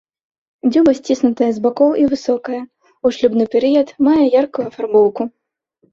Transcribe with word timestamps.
Дзюба 0.71 0.91
сціснутая 0.99 1.49
з 1.57 1.63
бакоў 1.65 1.91
і 2.03 2.07
высокая, 2.15 2.61
у 3.05 3.15
шлюбны 3.19 3.45
перыяд 3.57 3.87
мае 4.09 4.21
яркую 4.41 4.65
афарбоўку. 4.71 5.23